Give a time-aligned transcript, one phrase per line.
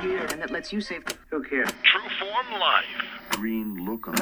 [0.00, 0.26] here.
[0.30, 1.04] And that lets you save.
[1.30, 1.68] Who cares?
[1.82, 2.84] True Form Life.
[3.30, 4.16] Green lookum.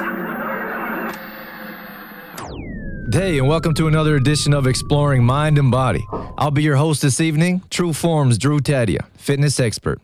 [3.12, 6.06] Hey, and welcome to another edition of Exploring Mind and Body.
[6.36, 10.00] I'll be your host this evening, True Form's Drew Tadia, fitness expert.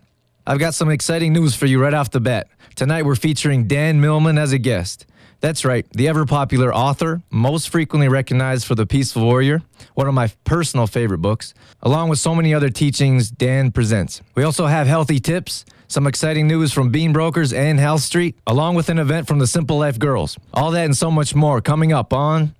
[0.46, 2.48] I've got some exciting news for you right off the bat.
[2.74, 5.06] Tonight we're featuring Dan Millman as a guest.
[5.44, 9.60] That's right, the ever popular author, most frequently recognized for The Peaceful Warrior,
[9.92, 11.52] one of my personal favorite books,
[11.82, 14.22] along with so many other teachings Dan presents.
[14.34, 18.76] We also have healthy tips, some exciting news from Bean Brokers and Health Street, along
[18.76, 20.38] with an event from the Simple Life Girls.
[20.54, 22.54] All that and so much more coming up on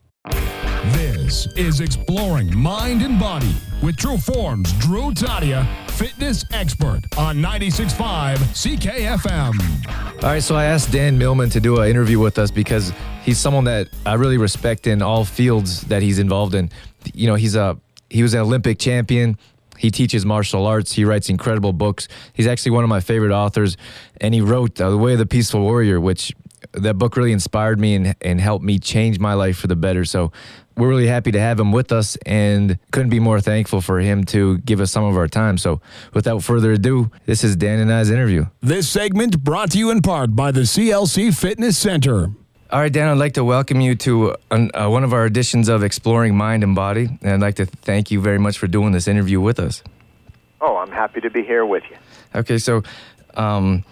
[0.92, 8.36] This is Exploring Mind and Body with True Forms Drew Tadia, fitness expert on 96.5
[8.36, 10.22] CKFM.
[10.22, 13.38] All right, so I asked Dan Millman to do an interview with us because he's
[13.38, 16.68] someone that I really respect in all fields that he's involved in.
[17.14, 17.78] You know, he's a
[18.10, 19.38] he was an Olympic champion.
[19.78, 20.92] He teaches martial arts.
[20.92, 22.08] He writes incredible books.
[22.34, 23.78] He's actually one of my favorite authors,
[24.20, 26.34] and he wrote uh, The Way of the Peaceful Warrior, which
[26.72, 30.04] that book really inspired me and, and helped me change my life for the better.
[30.04, 30.32] So
[30.76, 34.24] we're really happy to have him with us and couldn't be more thankful for him
[34.24, 35.58] to give us some of our time.
[35.58, 35.80] So
[36.12, 38.46] without further ado, this is Dan and I's interview.
[38.60, 42.30] This segment brought to you in part by the CLC Fitness Center.
[42.70, 45.68] All right, Dan, I'd like to welcome you to an, uh, one of our editions
[45.68, 47.08] of Exploring Mind and Body.
[47.22, 49.82] And I'd like to thank you very much for doing this interview with us.
[50.60, 51.96] Oh, I'm happy to be here with you.
[52.34, 52.82] Okay, so,
[53.34, 53.84] um,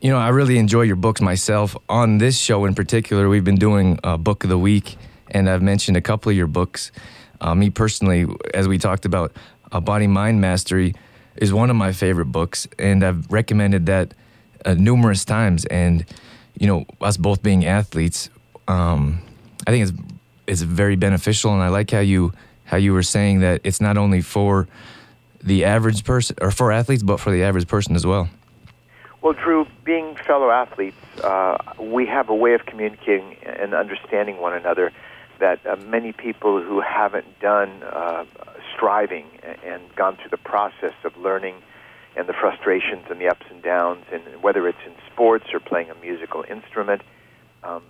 [0.00, 1.76] you know, I really enjoy your books myself.
[1.88, 4.96] On this show in particular, we've been doing uh, Book of the Week,
[5.34, 6.92] and I've mentioned a couple of your books.
[7.40, 9.36] Uh, me personally, as we talked about,
[9.72, 10.94] uh, Body Mind Mastery
[11.36, 14.14] is one of my favorite books, and I've recommended that
[14.64, 15.66] uh, numerous times.
[15.66, 16.06] And,
[16.58, 18.30] you know, us both being athletes,
[18.68, 19.20] um,
[19.66, 19.98] I think it's
[20.46, 22.32] it's very beneficial, and I like how you
[22.64, 24.68] how you were saying that it's not only for
[25.42, 28.28] the average person or for athletes, but for the average person as well.
[29.20, 34.52] Well, Drew, being fellow athletes, uh, we have a way of communicating and understanding one
[34.52, 34.92] another
[35.40, 38.24] that uh, many people who haven't done uh,
[38.74, 39.26] striving
[39.64, 41.56] and gone through the process of learning
[42.16, 45.90] and the frustrations and the ups and downs, and whether it's in sports or playing
[45.90, 47.02] a musical instrument,
[47.64, 47.82] um,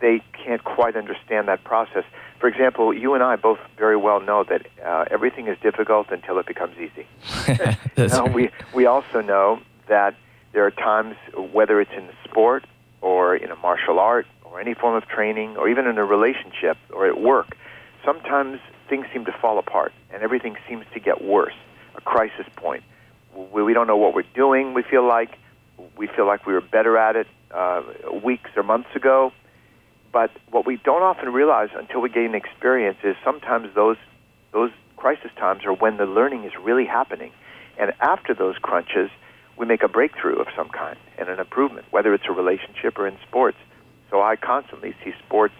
[0.00, 2.04] they can't quite understand that process.
[2.40, 6.38] For example, you and I both very well know that uh, everything is difficult until
[6.38, 7.06] it becomes easy.
[7.96, 8.34] Now, right.
[8.34, 10.16] we, we also know that
[10.52, 11.14] there are times,
[11.52, 12.64] whether it's in sport
[13.00, 16.76] or in a martial art or any form of training or even in a relationship
[16.90, 17.56] or at work,
[18.04, 21.54] sometimes things seem to fall apart and everything seems to get worse,
[21.96, 22.82] a crisis point.
[23.34, 25.38] We, we don't know what we're doing, we feel like.
[25.96, 27.82] We feel like we were better at it uh,
[28.22, 29.32] weeks or months ago.
[30.12, 33.96] But what we don't often realize until we gain experience is sometimes those
[34.52, 37.32] those crisis times are when the learning is really happening.
[37.78, 39.10] And after those crunches,
[39.56, 43.08] we make a breakthrough of some kind and an improvement, whether it's a relationship or
[43.08, 43.56] in sports.
[44.12, 45.54] So I constantly see sports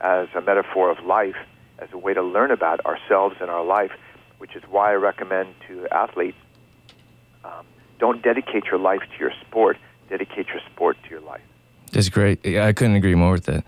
[0.00, 1.36] as a metaphor of life,
[1.78, 3.92] as a way to learn about ourselves and our life,
[4.38, 6.38] which is why I recommend to athletes
[7.44, 7.66] um,
[7.98, 9.76] don't dedicate your life to your sport,
[10.08, 11.42] dedicate your sport to your life.
[11.92, 12.44] That's great.
[12.44, 13.64] Yeah, I couldn't agree more with that.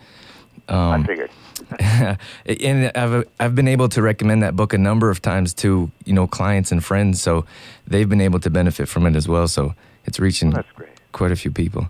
[0.69, 1.31] I Um, figured.
[2.49, 6.14] and I've I've been able to recommend that book a number of times to you
[6.14, 7.44] know clients and friends, so
[7.87, 9.47] they've been able to benefit from it as well.
[9.49, 9.75] So
[10.06, 10.91] it's reaching That's great.
[11.12, 11.88] quite a few people.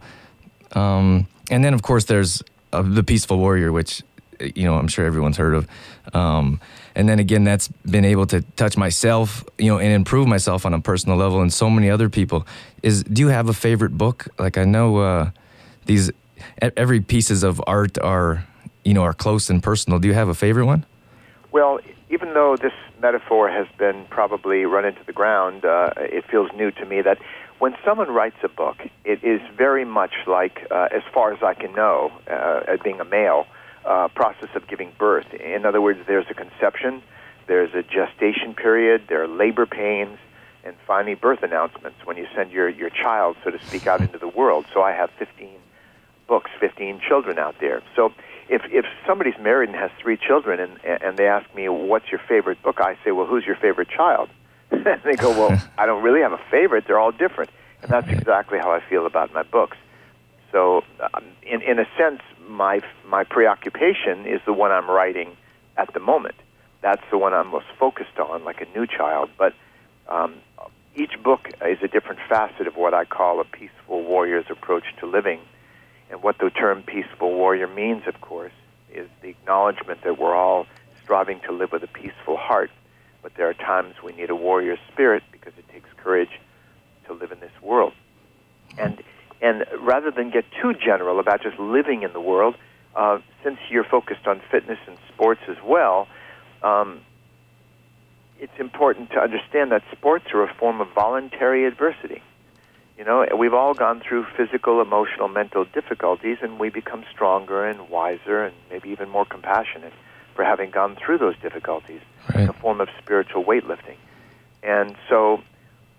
[0.73, 2.43] Um, and then of course there's
[2.73, 4.03] uh, the Peaceful Warrior, which
[4.41, 5.67] uh, you know I'm sure everyone's heard of.
[6.15, 6.61] Um,
[6.95, 10.75] and then again, that's been able to touch myself, you know, and improve myself on
[10.75, 12.47] a personal level, and so many other people.
[12.83, 14.29] Is do you have a favorite book?
[14.39, 15.31] Like I know uh,
[15.87, 16.11] these
[16.77, 18.45] every pieces of art are
[18.85, 19.99] you know are close and personal.
[19.99, 20.85] Do you have a favorite one?
[21.51, 21.81] Well,
[22.11, 26.71] even though this metaphor has been probably run into the ground, uh, it feels new
[26.71, 27.19] to me that
[27.63, 31.55] when someone writes a book, it is very much like, uh, as far as I
[31.55, 33.47] can know, uh, as being a male,
[33.85, 35.33] uh, process of giving birth.
[35.33, 37.05] In other words, there's a conception,
[37.47, 40.19] there's a gestation period, there are labor pains,
[40.65, 44.19] and finally birth announcements when you send your, your child, so to speak, out into
[44.19, 44.67] the world.
[44.75, 45.49] So I have 15
[46.27, 47.81] books, 15 children out there.
[47.95, 48.13] So
[48.49, 52.21] if if somebody's married and has three children and and they ask me what's your
[52.29, 54.31] favorite book, I say, well, who's your favorite child?
[54.87, 56.85] and they go, well, I don't really have a favorite.
[56.87, 57.51] They're all different,
[57.83, 59.77] and that's exactly how I feel about my books.
[60.51, 60.85] So,
[61.15, 65.37] um, in in a sense, my my preoccupation is the one I'm writing
[65.77, 66.35] at the moment.
[66.83, 69.31] That's the one I'm most focused on, like a new child.
[69.39, 69.55] But
[70.09, 70.35] um,
[70.95, 75.07] each book is a different facet of what I call a peaceful warrior's approach to
[75.07, 75.41] living.
[76.11, 78.53] And what the term peaceful warrior means, of course,
[78.93, 80.67] is the acknowledgement that we're all
[81.03, 82.71] striving to live with a peaceful heart.
[83.23, 86.41] But there are times we need a warrior spirit because it takes courage
[87.07, 87.93] to live in this world.
[88.79, 89.03] And
[89.41, 92.55] and rather than get too general about just living in the world,
[92.95, 96.07] uh, since you're focused on fitness and sports as well,
[96.63, 97.01] um,
[98.39, 102.23] it's important to understand that sports are a form of voluntary adversity.
[102.97, 107.89] You know, we've all gone through physical, emotional, mental difficulties, and we become stronger and
[107.89, 109.93] wiser and maybe even more compassionate
[110.35, 112.01] for having gone through those difficulties.
[112.35, 112.49] Right.
[112.49, 113.97] A form of spiritual weightlifting.
[114.63, 115.43] And so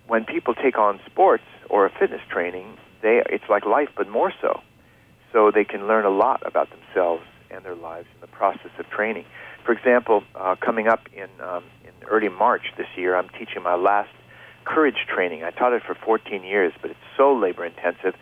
[0.07, 4.31] when people take on sports or a fitness training, they it's like life but more
[4.41, 4.62] so.
[5.31, 8.89] So they can learn a lot about themselves and their lives in the process of
[8.89, 9.25] training.
[9.65, 13.75] For example, uh, coming up in um, in early March this year, I'm teaching my
[13.75, 14.09] last
[14.65, 15.44] courage training.
[15.44, 18.15] I taught it for 14 years, but it's so labor intensive.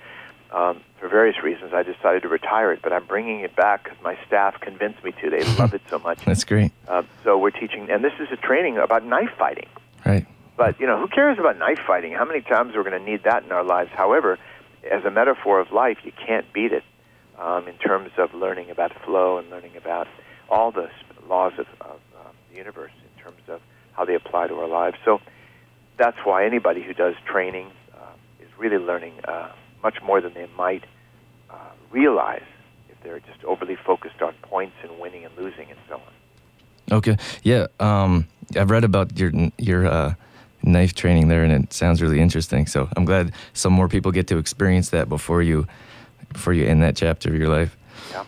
[0.51, 3.97] Um, for various reasons, I decided to retire it, but I'm bringing it back because
[4.03, 5.29] my staff convinced me to.
[5.29, 6.25] They love it so much.
[6.25, 6.71] That's great.
[6.87, 9.69] Uh, so we're teaching, and this is a training about knife fighting.
[10.05, 10.25] Right.
[10.57, 12.11] But you know, who cares about knife fighting?
[12.13, 13.91] How many times we're going to need that in our lives?
[13.93, 14.37] However,
[14.89, 16.83] as a metaphor of life, you can't beat it
[17.39, 20.07] um, in terms of learning about flow and learning about
[20.49, 20.89] all the
[21.27, 23.61] laws of, of um, the universe in terms of
[23.93, 24.97] how they apply to our lives.
[25.05, 25.21] So
[25.97, 28.11] that's why anybody who does training uh,
[28.41, 29.51] is really learning uh,
[29.83, 30.83] much more than they might
[31.49, 31.55] uh,
[31.91, 32.43] realize
[32.89, 36.97] if they're just overly focused on points and winning and losing and so on.
[36.97, 37.17] Okay.
[37.43, 37.67] Yeah.
[37.79, 40.13] Um, I've read about your your uh,
[40.63, 42.67] knife training there, and it sounds really interesting.
[42.67, 45.67] So I'm glad some more people get to experience that before you
[46.33, 47.77] before you end that chapter of your life.
[48.11, 48.25] Yeah.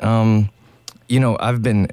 [0.00, 0.50] Um,
[1.08, 1.88] you know, I've been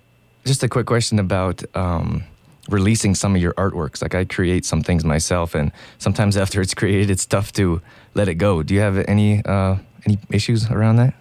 [0.46, 2.24] just a quick question about um,
[2.70, 4.02] releasing some of your artworks.
[4.02, 7.82] Like I create some things myself, and sometimes after it's created, it's tough to
[8.14, 8.64] let it go.
[8.64, 11.14] Do you have any uh, any issues around that?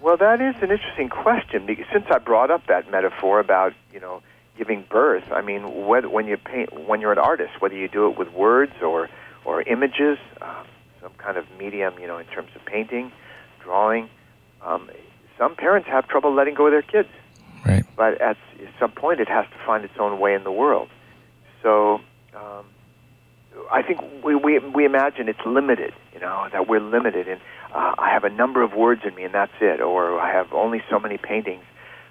[0.00, 4.22] Well, that is an interesting question since I brought up that metaphor about you know
[4.56, 8.18] giving birth, I mean, when you paint, when you're an artist, whether you do it
[8.18, 9.08] with words or
[9.44, 10.66] or images, um,
[11.02, 13.12] some kind of medium, you know, in terms of painting,
[13.60, 14.08] drawing,
[14.62, 14.90] um,
[15.36, 17.08] some parents have trouble letting go of their kids.
[17.64, 17.84] Right.
[17.96, 18.36] But at
[18.78, 20.88] some point, it has to find its own way in the world.
[21.62, 22.00] So.
[22.34, 22.66] Um,
[23.70, 27.40] I think we, we we imagine it's limited, you know, that we're limited, and
[27.74, 30.52] uh, I have a number of words in me, and that's it, or I have
[30.52, 31.62] only so many paintings.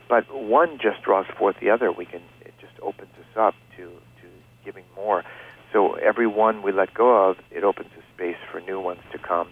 [0.09, 1.91] But one just draws forth the other.
[1.91, 4.27] We can it just opens us up to to
[4.63, 5.23] giving more.
[5.71, 9.17] So every one we let go of, it opens a space for new ones to
[9.17, 9.49] come.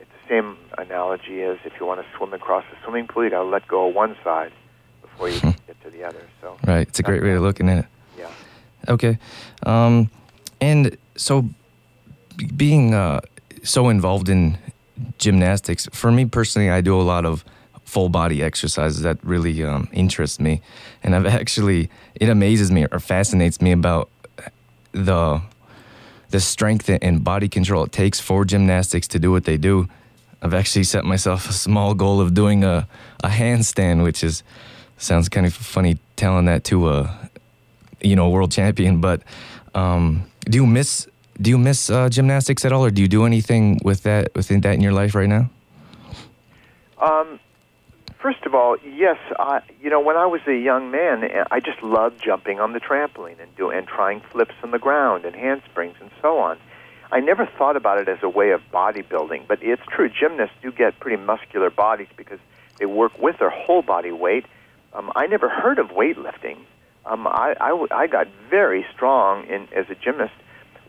[0.00, 3.30] It's the same analogy as if you want to swim across a swimming pool, you
[3.30, 4.52] got to let go of one side
[5.12, 6.20] before you get to the other.
[6.40, 6.86] So Right.
[6.88, 7.86] It's a great way of looking at it.
[8.18, 8.30] yeah.
[8.88, 9.18] Okay.
[9.64, 10.10] Um,
[10.60, 11.46] and so
[12.56, 13.20] being uh,
[13.62, 14.58] so involved in
[15.18, 17.44] gymnastics, for me personally, I do a lot of
[17.84, 20.62] full body exercises that really um, interest me.
[21.02, 24.08] And I've actually, it amazes me or fascinates me about
[24.92, 25.40] the
[26.30, 29.86] the strength and body control it takes for gymnastics to do what they do.
[30.40, 32.88] I've actually set myself a small goal of doing a,
[33.22, 34.42] a handstand, which is
[35.02, 37.30] sounds kind of funny telling that to a
[38.00, 39.00] you know world champion.
[39.00, 39.22] But
[39.74, 41.08] um, do you miss
[41.40, 44.60] do you miss uh, gymnastics at all, or do you do anything with that within
[44.62, 45.50] that in your life right now?
[46.98, 47.40] Um,
[48.18, 49.18] first of all, yes.
[49.38, 52.80] I, you know, when I was a young man, I just loved jumping on the
[52.80, 56.58] trampoline and do and trying flips on the ground and handsprings and so on.
[57.10, 60.08] I never thought about it as a way of bodybuilding, but it's true.
[60.08, 62.38] Gymnasts do get pretty muscular bodies because
[62.78, 64.46] they work with their whole body weight.
[64.94, 66.58] Um, I never heard of weightlifting.
[67.04, 70.34] Um, I, I, w- I got very strong in, as a gymnast.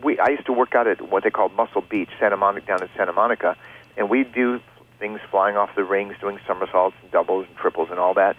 [0.03, 2.83] We, I used to work out at what they call Muscle Beach, Santa Monica, down
[2.83, 3.55] in Santa Monica,
[3.98, 4.60] and we do
[5.00, 8.36] things flying off the rings, doing somersaults and doubles and triples and all that.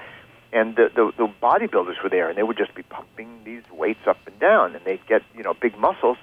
[0.52, 4.06] And the, the, the bodybuilders were there, and they would just be pumping these weights
[4.06, 6.16] up and down, and they'd get you know big muscles.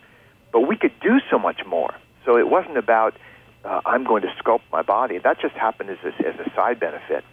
[0.54, 1.94] But we could do so much more.
[2.26, 3.16] So it wasn't about
[3.66, 5.18] uh, I'm going to sculpt my body.
[5.18, 7.26] That just happened as a, as a side benefit.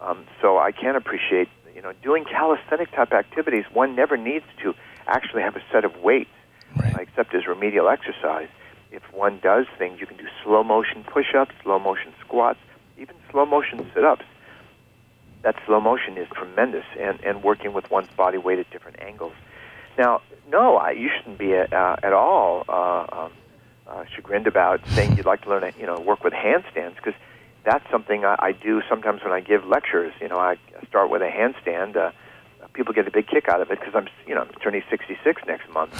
[0.00, 3.64] Um, so I can appreciate you know doing calisthenic type activities.
[3.72, 4.74] One never needs to
[5.06, 6.30] actually have a set of weights,
[6.76, 6.94] Right.
[7.00, 8.48] except as remedial exercise
[8.92, 12.58] if one does things, you can do slow motion push ups, slow motion squats,
[12.98, 14.24] even slow motion sit ups.
[15.42, 19.32] That slow motion is tremendous, and, and working with one's body weight at different angles.
[19.96, 23.32] Now, no, I, you shouldn't be uh, at all uh, um,
[23.86, 27.14] uh, chagrined about saying you'd like to learn, you know, work with handstands because
[27.64, 30.12] that's something I, I do sometimes when I give lectures.
[30.20, 30.56] You know, I
[30.88, 31.96] start with a handstand.
[31.96, 32.10] Uh,
[32.72, 35.42] people get a big kick out of it because I'm, you know, I'm turning 66
[35.46, 35.92] next month,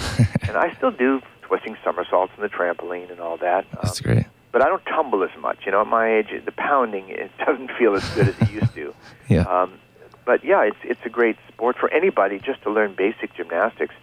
[0.47, 3.65] and I still do twisting somersaults on the trampoline and all that.
[3.71, 4.25] Um, That's great.
[4.51, 5.59] but I don't tumble as much.
[5.65, 8.73] You know, at my age, the pounding it doesn't feel as good as it used
[8.75, 8.93] to.
[9.29, 9.43] Yeah.
[9.43, 9.79] Um,
[10.25, 13.95] but yeah, it's it's a great sport for anybody just to learn basic gymnastics.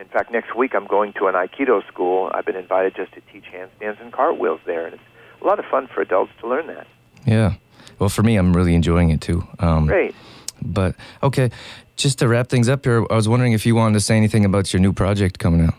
[0.00, 2.30] In fact, next week I'm going to an Aikido school.
[2.34, 5.02] I've been invited just to teach handstands and cartwheels there, and it's
[5.42, 6.86] a lot of fun for adults to learn that.
[7.26, 7.54] Yeah.
[7.98, 9.46] Well, for me, I'm really enjoying it too.
[9.58, 10.14] Um, Great.
[10.60, 11.50] But okay,
[11.96, 14.44] just to wrap things up here, I was wondering if you wanted to say anything
[14.44, 15.74] about your new project coming out.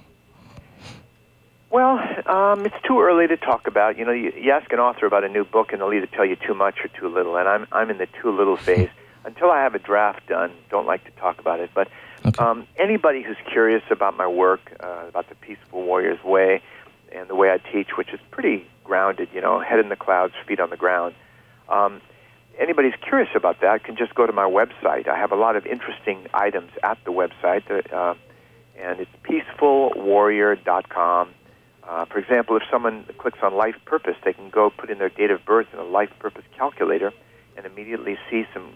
[1.69, 1.97] Well,
[2.27, 3.97] um, it's too early to talk about.
[3.97, 6.25] You know, you, you ask an author about a new book, and they'll either tell
[6.25, 7.35] you too much or too little.
[7.38, 8.89] And I'm I'm in the too little phase.
[9.25, 11.69] Until I have a draft done, don't like to talk about it.
[11.73, 11.88] But
[12.25, 12.41] Okay.
[12.41, 16.62] um, anybody who's curious about my work, uh, about the Peaceful Warrior's Way,
[17.13, 20.33] and the way I teach, which is pretty grounded, you know, head in the clouds,
[20.47, 21.15] feet on the ground.
[21.70, 22.01] Um,
[22.60, 25.08] anybody's curious about that can just go to my website.
[25.08, 28.15] I have a lot of interesting items at the website, uh,
[28.77, 31.29] and it's peacefulwarrior.com.
[31.86, 35.10] Uh, for example, if someone clicks on life purpose, they can go put in their
[35.10, 37.12] date of birth in a life purpose calculator
[37.58, 38.74] and immediately see some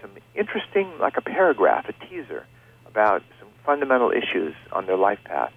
[0.00, 2.46] some interesting, like a paragraph, a teaser
[2.86, 5.52] about some fundamental issues on their life path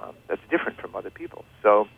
[0.00, 1.44] um, that's different from other people.
[1.62, 1.88] So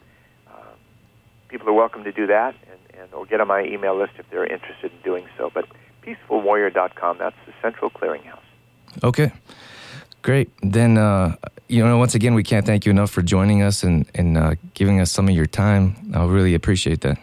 [1.49, 4.29] people are welcome to do that and, and or get on my email list if
[4.31, 5.51] they're interested in doing so.
[5.53, 5.67] But
[6.03, 8.41] peacefulwarrior.com, that's the central clearinghouse.
[9.03, 9.33] Okay.
[10.23, 10.51] Great.
[10.63, 11.37] Then, uh,
[11.69, 14.55] you know, once again, we can't thank you enough for joining us and, and uh,
[14.75, 15.97] giving us some of your time.
[16.15, 17.19] I really appreciate that.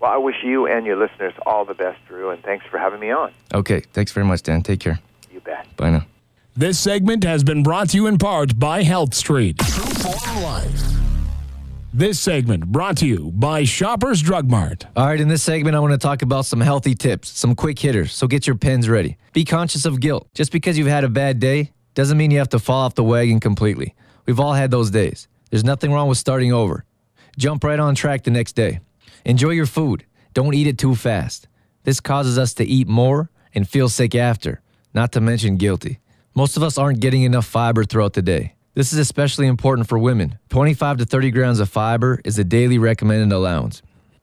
[0.00, 3.00] Well, I wish you and your listeners all the best, Drew, and thanks for having
[3.00, 3.32] me on.
[3.54, 3.80] Okay.
[3.92, 4.62] Thanks very much, Dan.
[4.62, 4.98] Take care.
[5.30, 5.66] You bet.
[5.76, 6.06] Bye now.
[6.56, 9.58] This segment has been brought to you in part by Health Street.
[9.58, 10.99] True Form Life.
[11.92, 14.86] This segment brought to you by Shoppers Drug Mart.
[14.94, 17.80] All right, in this segment, I want to talk about some healthy tips, some quick
[17.80, 18.12] hitters.
[18.12, 19.16] So get your pens ready.
[19.32, 20.28] Be conscious of guilt.
[20.32, 23.02] Just because you've had a bad day doesn't mean you have to fall off the
[23.02, 23.96] wagon completely.
[24.24, 25.26] We've all had those days.
[25.50, 26.84] There's nothing wrong with starting over.
[27.36, 28.78] Jump right on track the next day.
[29.24, 30.06] Enjoy your food.
[30.32, 31.48] Don't eat it too fast.
[31.82, 34.62] This causes us to eat more and feel sick after,
[34.94, 35.98] not to mention guilty.
[36.36, 38.54] Most of us aren't getting enough fiber throughout the day.
[38.80, 40.38] This is especially important for women.
[40.48, 43.82] 25 to 30 grams of fiber is the daily recommended allowance.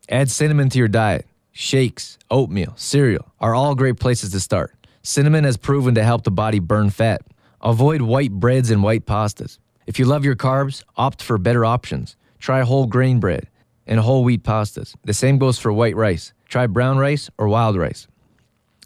[0.10, 1.28] Add cinnamon to your diet.
[1.52, 4.74] Shakes, oatmeal, cereal are all great places to start.
[5.04, 7.22] Cinnamon has proven to help the body burn fat.
[7.62, 9.60] Avoid white breads and white pastas.
[9.86, 12.16] If you love your carbs, opt for better options.
[12.40, 13.48] Try whole grain bread
[13.86, 14.96] and whole wheat pastas.
[15.04, 16.34] The same goes for white rice.
[16.50, 18.08] Try brown rice or wild rice.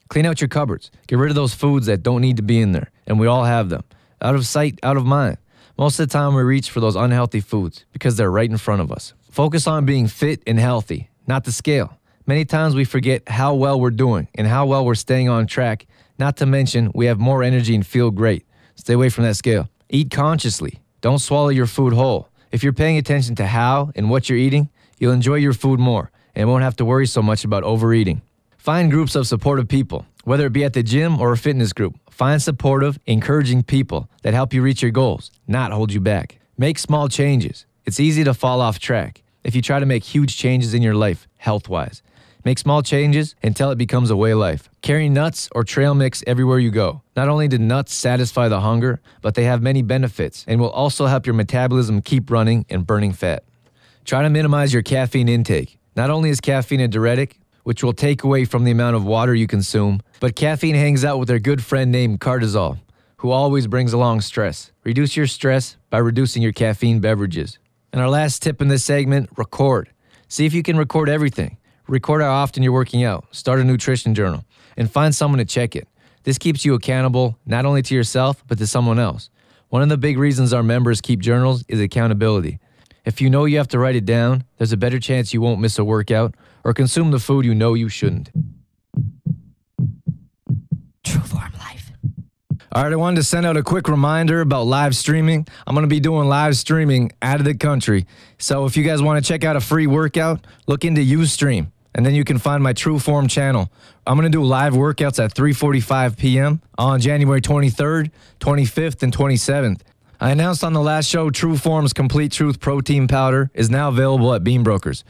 [0.10, 0.92] Clean out your cupboards.
[1.08, 3.46] Get rid of those foods that don't need to be in there, and we all
[3.46, 3.86] have them.
[4.22, 5.38] Out of sight, out of mind.
[5.82, 8.84] Most of the time, we reach for those unhealthy foods because they're right in front
[8.84, 9.16] of us.
[9.32, 11.98] Focus on being fit and healthy, not the scale.
[12.28, 15.88] Many times we forget how well we're doing and how well we're staying on track,
[16.20, 18.46] not to mention we have more energy and feel great.
[18.76, 19.70] Stay away from that scale.
[19.90, 20.84] Eat consciously.
[21.02, 22.30] Don't swallow your food whole.
[22.52, 24.70] If you're paying attention to how and what you're eating,
[25.00, 28.22] you'll enjoy your food more and won't have to worry so much about overeating.
[28.62, 31.96] Find groups of supportive people, whether it be at the gym or a fitness group.
[32.12, 36.38] Find supportive, encouraging people that help you reach your goals, not hold you back.
[36.60, 37.66] Make small changes.
[37.88, 40.94] It's easy to fall off track if you try to make huge changes in your
[40.94, 42.04] life, health wise.
[42.46, 44.70] Make small changes until it becomes a way of life.
[44.84, 47.02] Carry nuts or trail mix everywhere you go.
[47.16, 51.08] Not only do nuts satisfy the hunger, but they have many benefits and will also
[51.08, 53.44] help your metabolism keep running and burning fat.
[54.06, 55.80] Try to minimize your caffeine intake.
[55.96, 59.34] Not only is caffeine a diuretic, which will take away from the amount of water
[59.36, 62.80] you consume, but caffeine hangs out with their good friend named cortisol,
[63.18, 64.72] who always brings along stress.
[64.84, 67.60] Reduce your stress by reducing your caffeine beverages.
[67.94, 69.90] And our last tip in this segment record.
[70.28, 71.58] See if you can record everything.
[71.88, 74.46] Record how often you're working out, start a nutrition journal,
[74.78, 75.88] and find someone to check it.
[76.24, 79.30] This keeps you accountable not only to yourself, but to someone else.
[79.70, 82.60] One of the big reasons our members keep journals is accountability.
[83.04, 85.60] If you know you have to write it down, there's a better chance you won't
[85.60, 88.30] miss a workout or consume the food you know you shouldn't.
[91.04, 91.92] True Form Life.
[92.72, 95.48] All right, I wanted to send out a quick reminder about live streaming.
[95.68, 98.06] I'm going to be doing live streaming out of the country.
[98.38, 102.06] So if you guys want to check out a free workout, look into Ustream, and
[102.06, 103.70] then you can find my True Form channel.
[104.08, 106.62] I'm going to do live workouts at 3:45 p.m.
[106.78, 109.82] on January 23rd, 25th, and 27th.
[110.20, 114.34] I announced on the last show True Form's Complete Truth protein powder is now available
[114.36, 115.04] at Bean Brokers.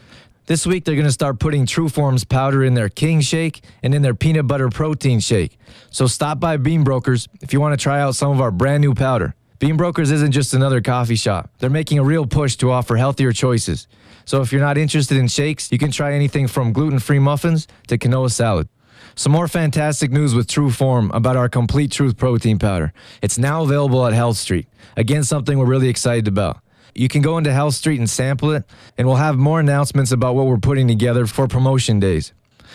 [0.46, 3.94] This week, they're going to start putting True Form's powder in their King Shake and
[3.94, 5.56] in their peanut butter protein shake.
[5.90, 8.80] So stop by Bean Brokers if you want to try out some of our brand
[8.80, 9.36] new powder.
[9.60, 11.48] Bean Brokers isn't just another coffee shop.
[11.60, 13.86] They're making a real push to offer healthier choices.
[14.24, 17.96] So if you're not interested in shakes, you can try anything from gluten-free muffins to
[17.96, 18.68] quinoa salad.
[19.14, 22.92] Some more fantastic news with True Form about our Complete Truth protein powder.
[23.22, 24.66] It's now available at Health Street.
[24.96, 26.58] Again, something we're really excited about.
[26.94, 28.64] You can go into Health Street and sample it,
[28.98, 32.32] and we'll have more announcements about what we're putting together for promotion days.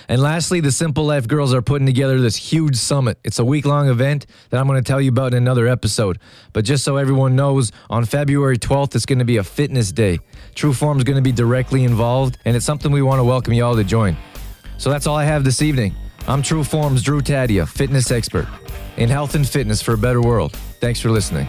[0.07, 3.17] And lastly, the Simple Life girls are putting together this huge summit.
[3.23, 6.19] It's a week long event that I'm going to tell you about in another episode.
[6.53, 10.19] But just so everyone knows, on February 12th, it's going to be a fitness day.
[10.55, 13.53] True Form is going to be directly involved, and it's something we want to welcome
[13.53, 14.17] you all to join.
[14.77, 15.95] So that's all I have this evening.
[16.27, 18.47] I'm True Form's Drew Tadia, fitness expert
[18.97, 20.53] in health and fitness for a better world.
[20.79, 21.47] Thanks for listening.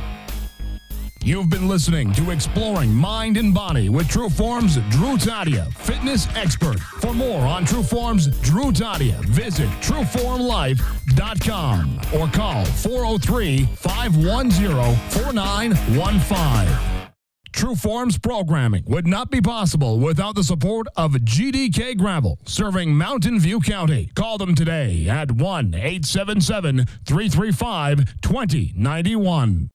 [1.28, 6.80] You've been listening to Exploring Mind and Body with True Form's Drew Tadia, fitness expert.
[6.80, 17.04] For more on True Form's Drew Tadia, visit trueformlife.com or call 403 510 4915.
[17.52, 23.38] True Form's programming would not be possible without the support of GDK Gravel, serving Mountain
[23.40, 24.10] View County.
[24.14, 29.66] Call them today at 1 877 335 2091.